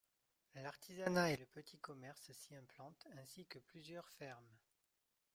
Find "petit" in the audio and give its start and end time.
1.45-1.77